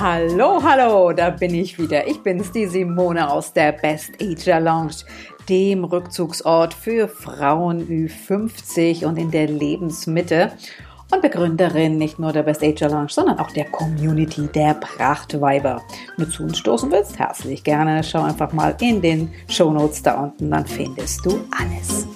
[0.00, 2.06] Hallo, hallo, da bin ich wieder.
[2.06, 4.94] Ich bin's, die Simone aus der Best Age Lounge,
[5.48, 10.52] dem Rückzugsort für Frauen Ü50 und in der Lebensmitte
[11.10, 15.82] und Begründerin nicht nur der Best Age Lounge, sondern auch der Community der Prachtweiber.
[16.16, 18.04] Wenn du zu uns stoßen willst, herzlich gerne.
[18.04, 22.06] Schau einfach mal in den Show Notes da unten, dann findest du alles.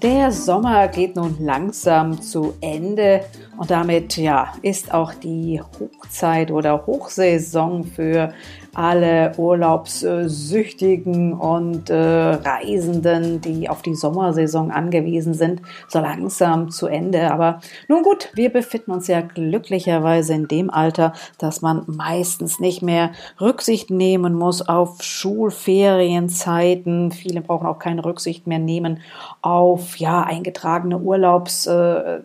[0.00, 3.24] Der Sommer geht nun langsam zu Ende
[3.62, 8.34] und damit ja, ist auch die Hochzeit oder Hochsaison für
[8.74, 17.30] alle Urlaubssüchtigen und äh, Reisenden, die auf die Sommersaison angewiesen sind, so langsam zu Ende.
[17.30, 22.82] Aber nun gut, wir befinden uns ja glücklicherweise in dem Alter, dass man meistens nicht
[22.82, 27.12] mehr Rücksicht nehmen muss auf Schulferienzeiten.
[27.12, 29.02] Viele brauchen auch keine Rücksicht mehr nehmen
[29.40, 32.22] auf ja eingetragene Urlaubs äh,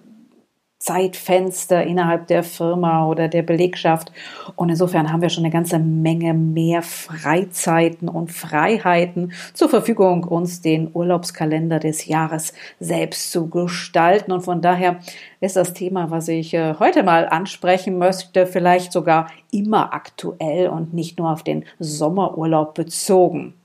[0.87, 4.13] Zeitfenster innerhalb der Firma oder der Belegschaft.
[4.55, 10.61] Und insofern haben wir schon eine ganze Menge mehr Freizeiten und Freiheiten zur Verfügung, uns
[10.61, 14.31] den Urlaubskalender des Jahres selbst zu gestalten.
[14.31, 14.99] Und von daher
[15.41, 20.93] ist das Thema, was ich äh, heute mal ansprechen möchte, vielleicht sogar immer aktuell und
[20.93, 23.56] nicht nur auf den Sommerurlaub bezogen.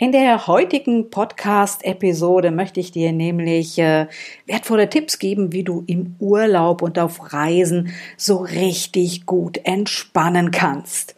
[0.00, 4.06] In der heutigen Podcast-Episode möchte ich dir nämlich äh,
[4.46, 11.16] wertvolle Tipps geben, wie du im Urlaub und auf Reisen so richtig gut entspannen kannst.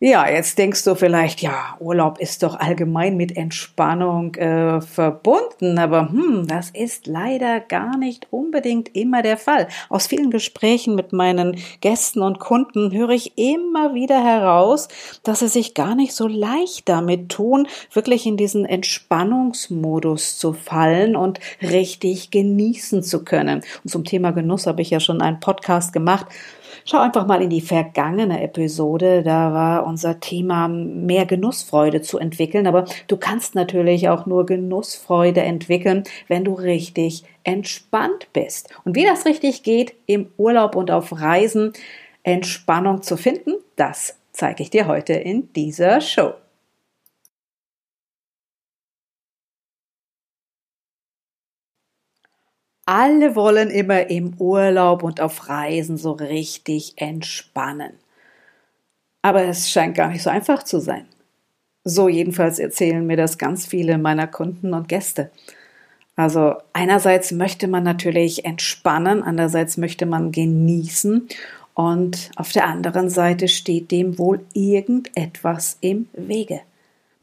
[0.00, 6.10] Ja, jetzt denkst du vielleicht, ja, Urlaub ist doch allgemein mit Entspannung äh, verbunden, aber
[6.10, 9.68] hm, das ist leider gar nicht unbedingt immer der Fall.
[9.88, 14.88] Aus vielen Gesprächen mit meinen Gästen und Kunden höre ich immer wieder heraus,
[15.22, 21.14] dass sie sich gar nicht so leicht damit tun, wirklich in diesen Entspannungsmodus zu fallen
[21.14, 23.62] und richtig genießen zu können.
[23.84, 26.26] Und zum Thema Genuss habe ich ja schon einen Podcast gemacht.
[26.84, 29.22] Schau einfach mal in die vergangene Episode.
[29.22, 32.66] Da war unser Thema mehr Genussfreude zu entwickeln.
[32.66, 38.70] Aber du kannst natürlich auch nur Genussfreude entwickeln, wenn du richtig entspannt bist.
[38.84, 41.72] Und wie das richtig geht im Urlaub und auf Reisen,
[42.22, 46.32] Entspannung zu finden, das zeige ich dir heute in dieser Show.
[52.86, 57.94] Alle wollen immer im Urlaub und auf Reisen so richtig entspannen.
[59.22, 61.06] Aber es scheint gar nicht so einfach zu sein.
[61.82, 65.30] So jedenfalls erzählen mir das ganz viele meiner Kunden und Gäste.
[66.16, 71.28] Also einerseits möchte man natürlich entspannen, andererseits möchte man genießen
[71.74, 76.60] und auf der anderen Seite steht dem wohl irgendetwas im Wege.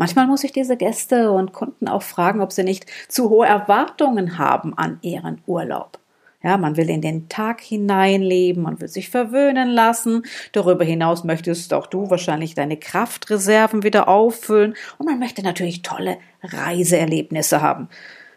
[0.01, 4.39] Manchmal muss ich diese Gäste und Kunden auch fragen, ob sie nicht zu hohe Erwartungen
[4.39, 5.99] haben an ihren Urlaub.
[6.41, 10.23] Ja, man will in den Tag hineinleben, man will sich verwöhnen lassen.
[10.53, 16.17] Darüber hinaus möchtest auch du wahrscheinlich deine Kraftreserven wieder auffüllen und man möchte natürlich tolle
[16.41, 17.87] Reiseerlebnisse haben.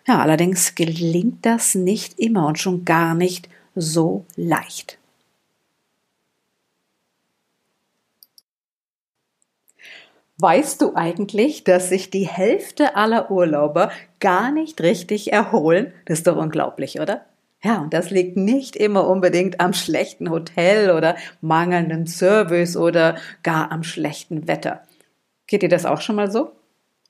[0.06, 4.98] Ja, allerdings gelingt das nicht immer und schon gar nicht so leicht.
[10.44, 13.90] Weißt du eigentlich, dass sich die Hälfte aller Urlauber
[14.20, 15.94] gar nicht richtig erholen?
[16.04, 17.24] Das ist doch unglaublich, oder?
[17.62, 23.72] Ja, und das liegt nicht immer unbedingt am schlechten Hotel oder mangelnden Service oder gar
[23.72, 24.82] am schlechten Wetter.
[25.46, 26.52] Geht dir das auch schon mal so?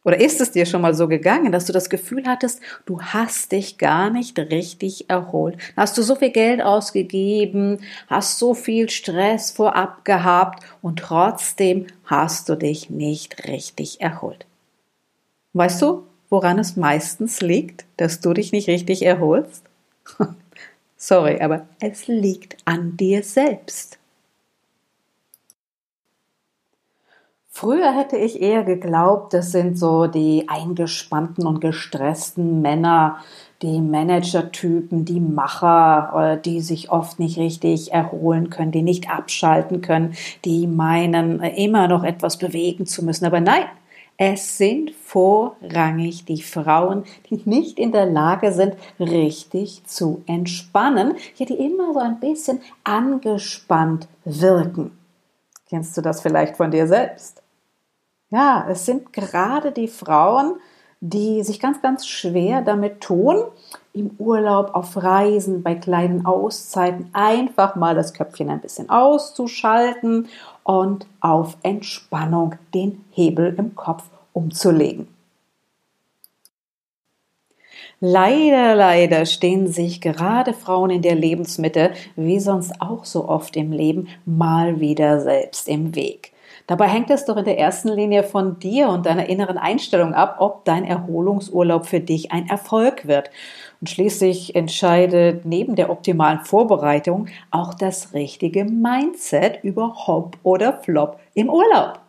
[0.05, 3.53] Oder ist es dir schon mal so gegangen, dass du das Gefühl hattest, du hast
[3.53, 5.57] dich gar nicht richtig erholt?
[5.77, 12.51] Hast du so viel Geld ausgegeben, hast so viel Stress vorab gehabt und trotzdem hast
[12.51, 14.47] du dich nicht richtig erholt?
[15.55, 19.65] Weißt du, woran es meistens liegt, dass du dich nicht richtig erholst?
[20.97, 23.99] Sorry, aber es liegt an dir selbst.
[27.57, 33.19] Früher hätte ich eher geglaubt, das sind so die eingespannten und gestressten Männer,
[33.63, 39.83] die Managertypen, die Macher, äh, die sich oft nicht richtig erholen können, die nicht abschalten
[39.83, 40.15] können,
[40.45, 43.25] die meinen, äh, immer noch etwas bewegen zu müssen.
[43.25, 43.67] Aber nein,
[44.17, 51.47] es sind vorrangig die Frauen, die nicht in der Lage sind, richtig zu entspannen, ja,
[51.47, 54.91] die immer so ein bisschen angespannt wirken.
[55.71, 57.44] Kennst du das vielleicht von dir selbst?
[58.35, 60.57] Ja, es sind gerade die Frauen,
[60.99, 63.45] die sich ganz, ganz schwer damit tun,
[63.93, 70.27] im Urlaub, auf Reisen, bei kleinen Auszeiten einfach mal das Köpfchen ein bisschen auszuschalten
[70.65, 74.03] und auf Entspannung den Hebel im Kopf
[74.33, 75.07] umzulegen.
[78.01, 83.71] Leider, leider stehen sich gerade Frauen in der Lebensmitte, wie sonst auch so oft im
[83.71, 86.34] Leben, mal wieder selbst im Weg.
[86.67, 90.37] Dabei hängt es doch in der ersten Linie von dir und deiner inneren Einstellung ab,
[90.39, 93.31] ob dein Erholungsurlaub für dich ein Erfolg wird.
[93.81, 101.21] Und schließlich entscheidet neben der optimalen Vorbereitung auch das richtige Mindset über Hop oder Flop
[101.35, 102.04] im Urlaub.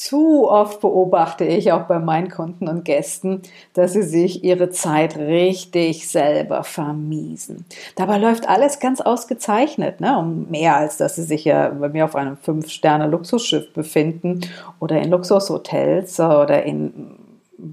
[0.00, 3.42] Zu oft beobachte ich auch bei meinen Kunden und Gästen,
[3.74, 7.66] dass sie sich ihre Zeit richtig selber vermiesen.
[7.96, 10.18] Dabei läuft alles ganz ausgezeichnet, ne?
[10.18, 14.40] um mehr als dass sie sich ja bei mir auf einem Fünf-Sterne-Luxusschiff befinden
[14.78, 17.18] oder in Luxushotels oder in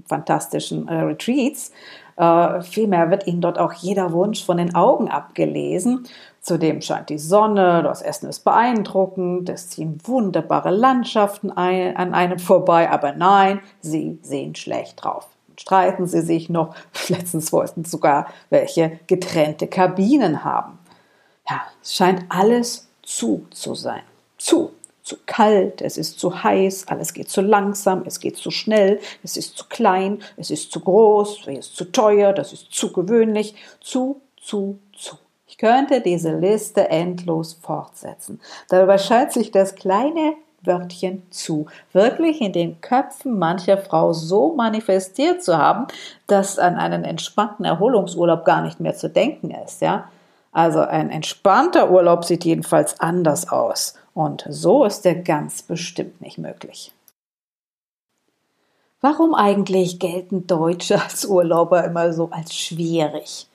[0.06, 1.72] fantastischen äh, Retreats.
[2.18, 6.06] Äh, vielmehr wird ihnen dort auch jeder Wunsch von den Augen abgelesen
[6.48, 12.38] Zudem scheint die Sonne, das Essen ist beeindruckend, es ziehen wunderbare Landschaften ein, an einem
[12.38, 15.28] vorbei, aber nein, sie sehen schlecht drauf.
[15.58, 16.74] Streiten sie sich noch,
[17.08, 20.78] letztens wollten sogar welche getrennte Kabinen haben.
[21.46, 24.00] Ja, es scheint alles zu zu sein.
[24.38, 24.70] Zu.
[25.08, 29.38] Zu kalt, es ist zu heiß, alles geht zu langsam, es geht zu schnell, es
[29.38, 33.54] ist zu klein, es ist zu groß, es ist zu teuer, das ist zu gewöhnlich.
[33.80, 35.16] Zu, zu, zu.
[35.46, 38.38] Ich könnte diese Liste endlos fortsetzen.
[38.68, 45.42] Dabei scheint sich das kleine Wörtchen zu wirklich in den Köpfen mancher Frau so manifestiert
[45.42, 45.86] zu haben,
[46.26, 50.10] dass an einen entspannten Erholungsurlaub gar nicht mehr zu denken ist, ja?
[50.52, 56.38] Also ein entspannter Urlaub sieht jedenfalls anders aus und so ist er ganz bestimmt nicht
[56.38, 56.92] möglich.
[59.00, 63.48] Warum eigentlich gelten Deutsche als Urlauber immer so als schwierig?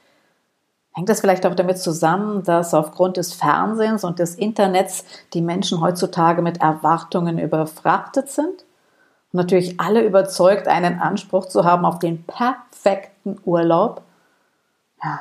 [0.94, 5.82] Hängt das vielleicht auch damit zusammen, dass aufgrund des Fernsehens und des Internets die Menschen
[5.82, 8.64] heutzutage mit Erwartungen überfrachtet sind?
[9.34, 14.02] Und natürlich alle überzeugt, einen Anspruch zu haben auf den perfekten Urlaub.
[15.04, 15.20] Ja,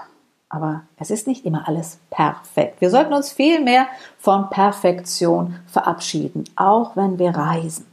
[0.52, 2.82] aber es ist nicht immer alles perfekt.
[2.82, 3.86] Wir sollten uns viel mehr
[4.18, 7.86] von Perfektion verabschieden, auch wenn wir reisen.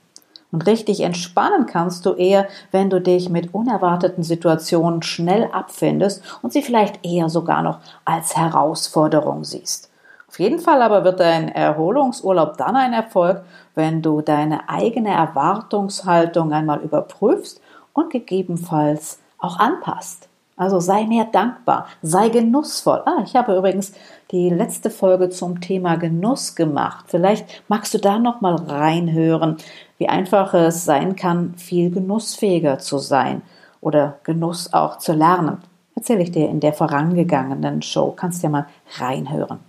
[0.51, 6.51] Und richtig entspannen kannst du eher, wenn du dich mit unerwarteten Situationen schnell abfindest und
[6.51, 9.89] sie vielleicht eher sogar noch als Herausforderung siehst.
[10.27, 13.41] Auf jeden Fall aber wird dein Erholungsurlaub dann ein Erfolg,
[13.73, 17.61] wenn du deine eigene Erwartungshaltung einmal überprüfst
[17.93, 20.28] und gegebenenfalls auch anpasst.
[20.59, 23.01] Also sei mehr dankbar, sei genussvoll.
[23.05, 23.93] Ah, ich habe übrigens
[24.31, 27.05] die letzte Folge zum Thema Genuss gemacht.
[27.07, 29.55] Vielleicht magst du da noch mal reinhören,
[29.99, 33.41] wie einfach es sein kann, viel genussfähiger zu sein
[33.79, 35.59] oder Genuss auch zu lernen.
[35.95, 38.11] Erzähle ich dir in der vorangegangenen Show.
[38.11, 38.67] Kannst ja mal
[38.97, 39.59] reinhören.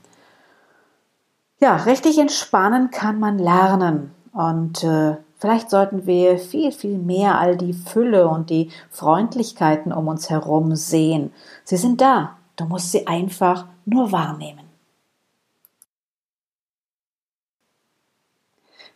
[1.60, 7.56] Ja, richtig entspannen kann man lernen und äh, Vielleicht sollten wir viel, viel mehr all
[7.56, 11.32] die Fülle und die Freundlichkeiten um uns herum sehen.
[11.64, 12.36] Sie sind da.
[12.56, 14.68] Du musst sie einfach nur wahrnehmen.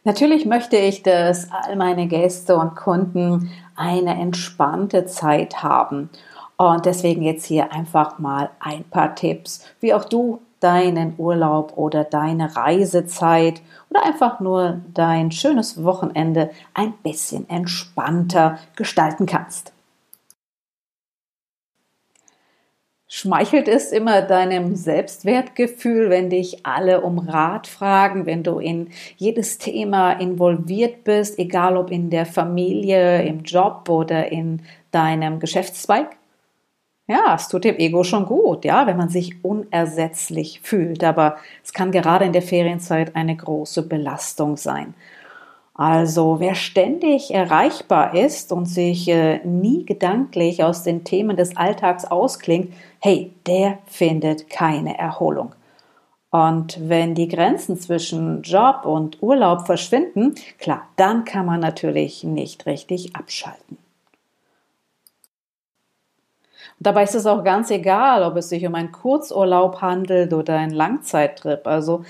[0.05, 6.11] Natürlich möchte ich, dass all meine Gäste und Kunden eine entspannte Zeit haben.
[6.59, 12.05] Und deswegen jetzt hier einfach mal ein paar Tipps, wie auch du deinen Urlaub oder
[12.05, 19.75] deine Reisezeit oder einfach nur dein schönes Wochenende ein bisschen entspannter gestalten kannst.
[23.07, 29.59] Schmeichelt es immer deinem Selbstwertgefühl, wenn dich alle um Rat fragen, wenn du in jedes
[29.59, 36.17] Thema involviert bist, egal ob in der Familie, im Job oder in deinem Geschäftszweig?
[37.07, 41.05] Ja, es tut dem Ego schon gut, ja, wenn man sich unersetzlich fühlt.
[41.05, 44.95] Aber es kann gerade in der Ferienzeit eine große Belastung sein.
[45.75, 52.05] Also wer ständig erreichbar ist und sich äh, nie gedanklich aus den Themen des Alltags
[52.05, 55.55] ausklingt, hey, der findet keine Erholung.
[56.31, 62.67] Und wenn die Grenzen zwischen Job und Urlaub verschwinden, klar, dann kann man natürlich nicht
[62.67, 63.84] richtig abschalten.
[66.85, 70.75] Dabei ist es auch ganz egal, ob es sich um einen Kurzurlaub handelt oder einen
[70.75, 71.67] Langzeittrip.
[71.67, 72.05] Also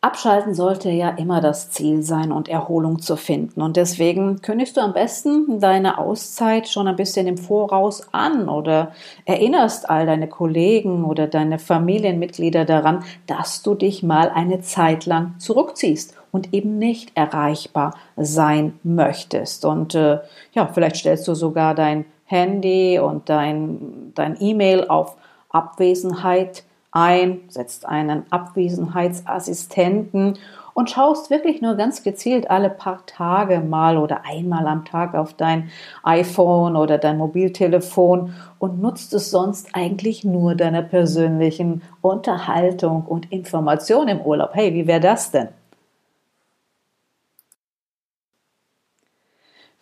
[0.00, 3.60] Abschalten sollte ja immer das Ziel sein und Erholung zu finden.
[3.60, 8.92] Und deswegen kündigst du am besten deine Auszeit schon ein bisschen im Voraus an oder
[9.26, 15.34] erinnerst all deine Kollegen oder deine Familienmitglieder daran, dass du dich mal eine Zeit lang
[15.38, 19.64] zurückziehst und eben nicht erreichbar sein möchtest.
[19.64, 20.18] Und äh,
[20.52, 25.16] ja, vielleicht stellst du sogar dein Handy und dein, dein E-Mail auf
[25.50, 30.38] Abwesenheit ein, setzt einen Abwesenheitsassistenten
[30.74, 35.34] und schaust wirklich nur ganz gezielt alle paar Tage mal oder einmal am Tag auf
[35.34, 35.70] dein
[36.02, 44.08] iPhone oder dein Mobiltelefon und nutzt es sonst eigentlich nur deiner persönlichen Unterhaltung und Information
[44.08, 44.52] im Urlaub.
[44.54, 45.48] Hey, wie wäre das denn?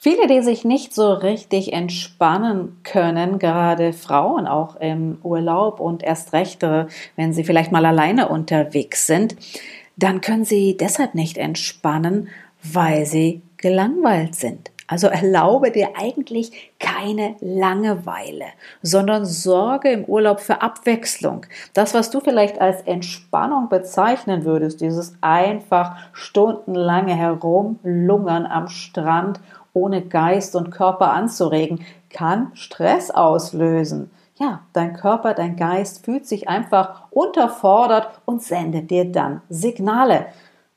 [0.02, 6.32] Viele, die sich nicht so richtig entspannen können, gerade Frauen auch im Urlaub und erst
[6.32, 9.36] recht, äh, wenn sie vielleicht mal alleine unterwegs sind,
[9.96, 12.28] dann können sie deshalb nicht entspannen,
[12.62, 14.70] weil sie gelangweilt sind.
[14.86, 18.46] Also erlaube dir eigentlich keine Langeweile,
[18.80, 21.44] sondern sorge im Urlaub für Abwechslung.
[21.74, 29.40] Das, was du vielleicht als Entspannung bezeichnen würdest, dieses einfach stundenlange Herumlungern am Strand
[29.72, 34.10] ohne Geist und Körper anzuregen, kann Stress auslösen.
[34.36, 40.26] Ja, dein Körper, dein Geist fühlt sich einfach unterfordert und sendet dir dann Signale.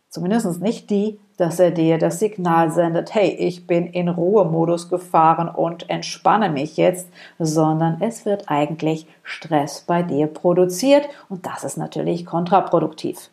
[0.10, 5.50] Zumindest nicht die, dass er dir das Signal sendet, hey, ich bin in Ruhemodus gefahren
[5.50, 7.08] und entspanne mich jetzt,
[7.40, 13.30] sondern es wird eigentlich Stress bei dir produziert und das ist natürlich kontraproduktiv.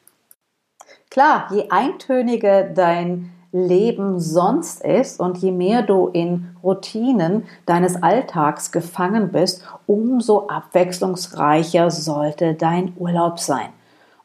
[1.11, 8.71] Klar, je eintöniger dein Leben sonst ist und je mehr du in Routinen deines Alltags
[8.71, 13.71] gefangen bist, umso abwechslungsreicher sollte dein Urlaub sein.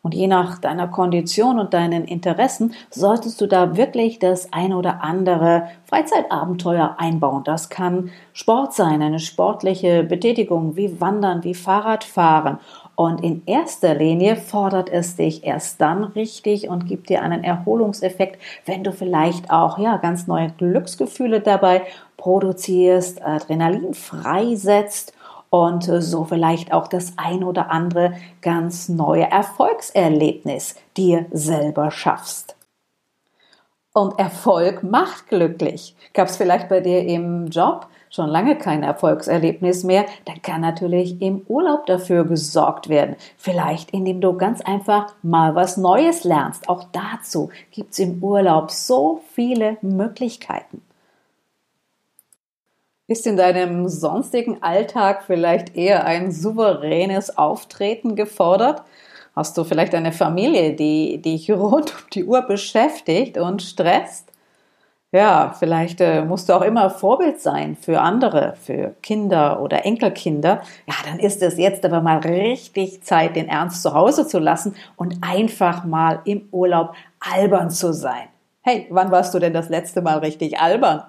[0.05, 5.03] Und je nach deiner Kondition und deinen Interessen solltest du da wirklich das ein oder
[5.03, 7.43] andere Freizeitabenteuer einbauen.
[7.43, 12.59] Das kann Sport sein, eine sportliche Betätigung wie Wandern, wie Fahrradfahren
[12.95, 18.41] und in erster Linie fordert es dich erst dann richtig und gibt dir einen Erholungseffekt,
[18.65, 21.83] wenn du vielleicht auch ja ganz neue Glücksgefühle dabei
[22.17, 25.13] produzierst, Adrenalin freisetzt
[25.49, 32.55] und so vielleicht auch das ein oder andere ganz neue Erfolgserlebnis dir selber schaffst.
[33.93, 35.95] Und Erfolg macht glücklich.
[36.13, 41.21] Gab es vielleicht bei dir im Job schon lange kein Erfolgserlebnis mehr, dann kann natürlich
[41.21, 43.15] im Urlaub dafür gesorgt werden.
[43.37, 46.69] Vielleicht indem du ganz einfach mal was Neues lernst.
[46.69, 50.81] Auch dazu gibt es im Urlaub so viele Möglichkeiten.
[53.07, 58.81] Ist in deinem sonstigen Alltag vielleicht eher ein souveränes Auftreten gefordert?
[59.35, 64.31] Hast du vielleicht eine Familie, die dich rund um die Uhr beschäftigt und stresst?
[65.15, 70.61] Ja, vielleicht äh, musst du auch immer Vorbild sein für andere, für Kinder oder Enkelkinder.
[70.87, 74.75] Ja, dann ist es jetzt aber mal richtig Zeit, den Ernst zu Hause zu lassen
[74.97, 78.27] und einfach mal im Urlaub albern zu sein.
[78.61, 81.03] Hey, wann warst du denn das letzte Mal richtig albern?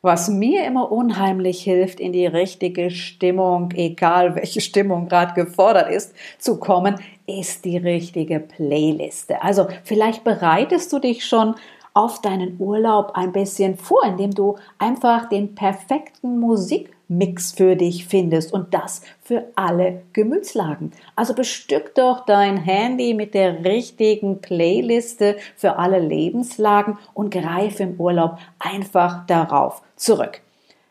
[0.00, 6.14] Was mir immer unheimlich hilft, in die richtige Stimmung, egal welche Stimmung gerade gefordert ist,
[6.38, 9.42] zu kommen, ist die richtige Playliste.
[9.42, 11.56] Also vielleicht bereitest du dich schon
[11.94, 18.52] auf deinen Urlaub ein bisschen vor, indem du einfach den perfekten Musikmix für dich findest
[18.52, 20.92] und das für alle Gemütslagen.
[21.16, 28.00] Also bestück doch dein Handy mit der richtigen Playliste für alle Lebenslagen und greife im
[28.00, 30.40] Urlaub einfach darauf zurück.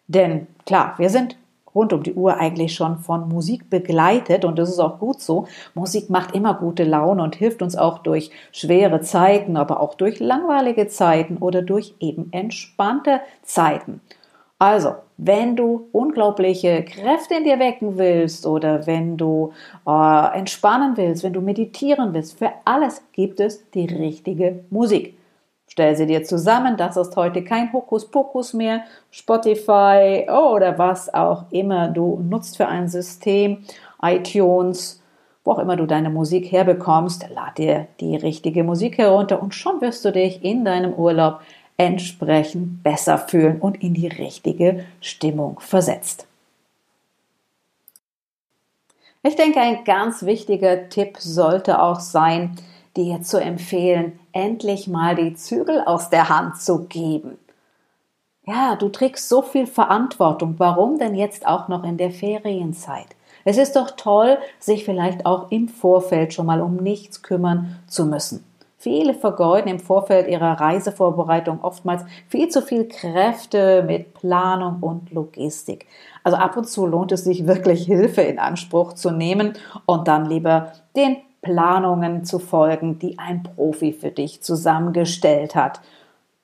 [0.07, 1.37] Denn klar, wir sind
[1.73, 5.47] rund um die Uhr eigentlich schon von Musik begleitet und das ist auch gut so.
[5.73, 10.19] Musik macht immer gute Laune und hilft uns auch durch schwere Zeiten, aber auch durch
[10.19, 14.01] langweilige Zeiten oder durch eben entspannte Zeiten.
[14.61, 19.53] Also, wenn du unglaubliche Kräfte in dir wecken willst oder wenn du
[19.87, 25.18] äh, entspannen willst, wenn du meditieren willst, für alles gibt es die richtige Musik.
[25.71, 31.89] Stell sie dir zusammen, das ist heute kein Hokuspokus mehr, Spotify oder was auch immer
[31.89, 33.63] du nutzt für ein System,
[34.01, 34.99] iTunes,
[35.43, 39.79] wo auch immer du deine Musik herbekommst, lad dir die richtige Musik herunter und schon
[39.79, 41.41] wirst du dich in deinem Urlaub
[41.77, 46.25] entsprechend besser fühlen und in die richtige Stimmung versetzt.
[49.21, 52.55] Ich denke, ein ganz wichtiger Tipp sollte auch sein,
[52.99, 57.37] dir zu empfehlen, endlich mal die Zügel aus der Hand zu geben.
[58.45, 60.55] Ja, du trägst so viel Verantwortung.
[60.57, 63.07] Warum denn jetzt auch noch in der Ferienzeit?
[63.45, 68.05] Es ist doch toll, sich vielleicht auch im Vorfeld schon mal um nichts kümmern zu
[68.05, 68.43] müssen.
[68.77, 75.85] Viele vergeuden im Vorfeld ihrer Reisevorbereitung oftmals viel zu viel Kräfte mit Planung und Logistik.
[76.23, 79.53] Also ab und zu lohnt es sich wirklich Hilfe in Anspruch zu nehmen
[79.85, 85.81] und dann lieber den Planungen zu folgen, die ein Profi für dich zusammengestellt hat.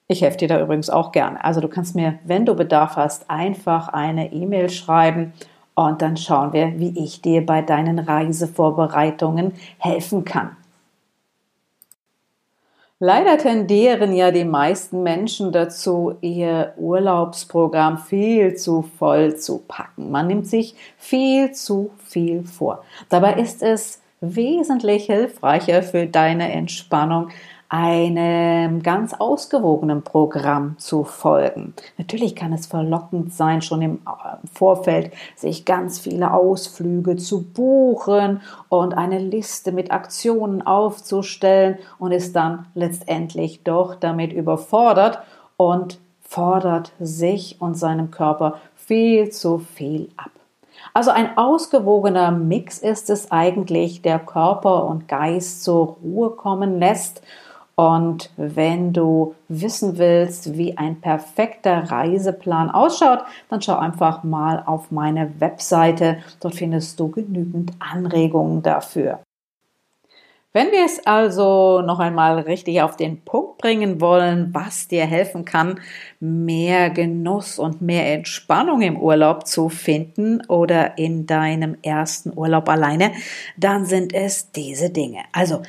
[0.08, 1.44] Ich helfe dir da übrigens auch gerne.
[1.44, 5.34] Also du kannst mir, wenn du Bedarf hast, einfach eine E-Mail schreiben
[5.74, 10.56] und dann schauen wir, wie ich dir bei deinen Reisevorbereitungen helfen kann.
[13.00, 20.12] Leider tendieren ja die meisten Menschen dazu, ihr Urlaubsprogramm viel zu voll zu packen.
[20.12, 22.86] Man nimmt sich viel zu viel vor.
[23.10, 27.30] Dabei ist es wesentlich hilfreicher für deine Entspannung,
[27.68, 31.74] einem ganz ausgewogenen Programm zu folgen.
[31.98, 38.42] Natürlich kann es verlockend sein, schon im äh, Vorfeld sich ganz viele Ausflüge zu buchen
[38.70, 45.20] und eine Liste mit Aktionen aufzustellen und ist dann letztendlich doch damit überfordert
[45.58, 50.35] und fordert sich und seinem Körper viel zu viel ab.
[50.96, 57.22] Also ein ausgewogener Mix ist es eigentlich, der Körper und Geist zur Ruhe kommen lässt
[57.76, 64.92] und wenn du wissen willst, wie ein perfekter Reiseplan ausschaut, dann schau einfach mal auf
[64.92, 66.20] meine Webseite.
[66.40, 69.20] Dort findest du genügend Anregungen dafür.
[70.56, 75.44] Wenn wir es also noch einmal richtig auf den Punkt bringen wollen, was dir helfen
[75.44, 75.82] kann,
[76.22, 83.12] mehr Genuss und mehr Entspannung im Urlaub zu finden oder in deinem ersten Urlaub alleine,
[83.58, 85.24] dann sind es diese Dinge.
[85.34, 85.62] Also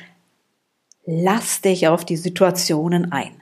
[1.09, 3.41] Lass dich auf die Situationen ein.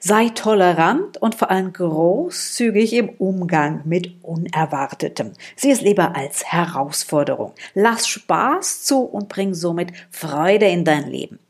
[0.00, 5.32] Sei tolerant und vor allem großzügig im Umgang mit Unerwartetem.
[5.56, 7.52] Sieh es lieber als Herausforderung.
[7.74, 11.40] Lass Spaß zu und bring somit Freude in dein Leben.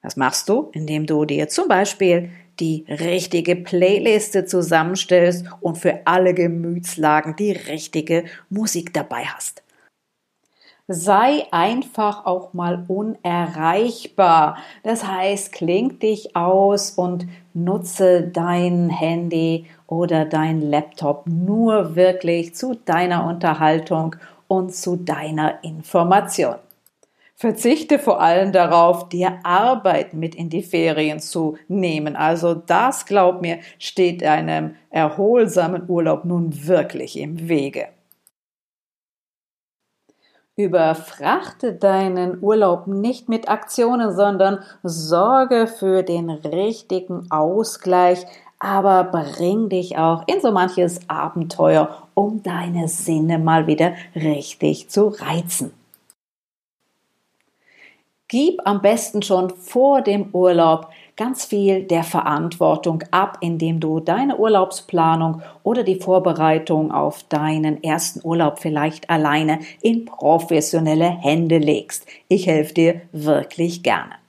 [0.00, 2.30] Das machst du, indem du dir zum Beispiel
[2.60, 9.63] die richtige Playliste zusammenstellst und für alle Gemütslagen die richtige Musik dabei hast.
[10.86, 14.58] Sei einfach auch mal unerreichbar.
[14.82, 22.74] Das heißt, kling dich aus und nutze dein Handy oder dein Laptop nur wirklich zu
[22.74, 24.16] deiner Unterhaltung
[24.46, 26.56] und zu deiner Information.
[27.34, 32.14] Verzichte vor allem darauf, dir Arbeit mit in die Ferien zu nehmen.
[32.14, 37.88] Also das, glaub mir, steht einem erholsamen Urlaub nun wirklich im Wege.
[40.56, 48.24] Überfrachte deinen Urlaub nicht mit Aktionen, sondern sorge für den richtigen Ausgleich,
[48.60, 55.08] aber bring dich auch in so manches Abenteuer, um deine Sinne mal wieder richtig zu
[55.08, 55.72] reizen.
[58.28, 64.36] Gib am besten schon vor dem Urlaub ganz viel der Verantwortung ab, indem du deine
[64.36, 72.06] Urlaubsplanung oder die Vorbereitung auf deinen ersten Urlaub vielleicht alleine in professionelle Hände legst.
[72.28, 74.23] Ich helfe dir wirklich gerne.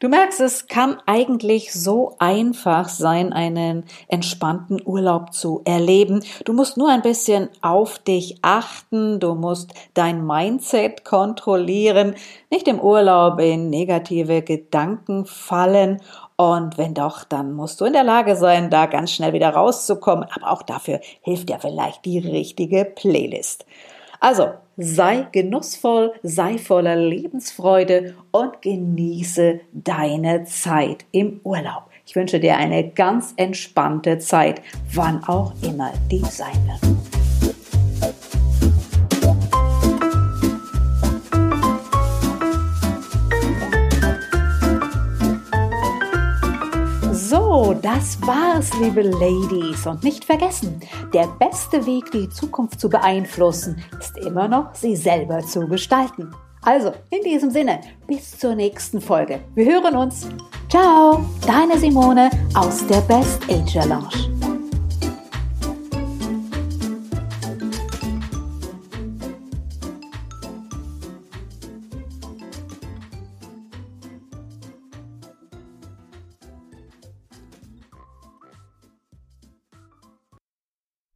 [0.00, 6.24] Du merkst, es kann eigentlich so einfach sein, einen entspannten Urlaub zu erleben.
[6.44, 12.14] Du musst nur ein bisschen auf dich achten, du musst dein Mindset kontrollieren,
[12.50, 16.00] nicht im Urlaub in negative Gedanken fallen
[16.36, 20.26] und wenn doch, dann musst du in der Lage sein, da ganz schnell wieder rauszukommen.
[20.34, 23.64] Aber auch dafür hilft ja vielleicht die richtige Playlist.
[24.22, 31.90] Also, sei genussvoll, sei voller Lebensfreude und genieße deine Zeit im Urlaub.
[32.06, 34.62] Ich wünsche dir eine ganz entspannte Zeit,
[34.94, 37.01] wann auch immer die sein wird.
[47.80, 49.86] Das war's, liebe Ladies.
[49.86, 50.80] Und nicht vergessen,
[51.14, 56.30] der beste Weg, die Zukunft zu beeinflussen, ist immer noch, sie selber zu gestalten.
[56.62, 59.40] Also, in diesem Sinne, bis zur nächsten Folge.
[59.54, 60.28] Wir hören uns.
[60.68, 64.41] Ciao, deine Simone aus der Best Age Lounge.